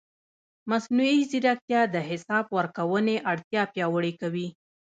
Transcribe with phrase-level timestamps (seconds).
[0.69, 4.47] مصنوعي ځیرکتیا د حساب ورکونې اړتیا پیاوړې کوي.